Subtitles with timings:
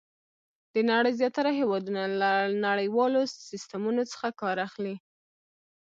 [0.73, 2.31] د نړۍ زیاتره هېوادونه له
[2.65, 4.95] نړیوالو سیسټمونو څخه کار اخلي.